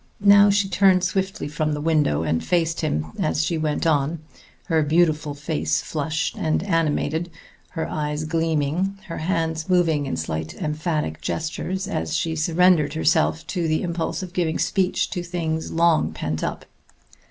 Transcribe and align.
Now 0.25 0.49
she 0.49 0.67
turned 0.67 1.03
swiftly 1.03 1.47
from 1.47 1.73
the 1.73 1.79
window 1.79 2.23
and 2.23 2.43
faced 2.43 2.81
him 2.81 3.11
as 3.19 3.45
she 3.45 3.55
went 3.55 3.85
on, 3.85 4.17
her 4.65 4.81
beautiful 4.81 5.35
face 5.35 5.79
flushed 5.79 6.35
and 6.35 6.63
animated, 6.63 7.29
her 7.77 7.87
eyes 7.87 8.23
gleaming, 8.23 8.97
her 9.09 9.19
hands 9.19 9.69
moving 9.69 10.07
in 10.07 10.17
slight 10.17 10.55
emphatic 10.55 11.21
gestures, 11.21 11.87
as 11.87 12.15
she 12.17 12.35
surrendered 12.35 12.95
herself 12.95 13.45
to 13.45 13.67
the 13.67 13.83
impulse 13.83 14.23
of 14.23 14.33
giving 14.33 14.57
speech 14.57 15.11
to 15.11 15.21
things 15.21 15.71
long 15.71 16.11
pent 16.13 16.43
up. 16.43 16.65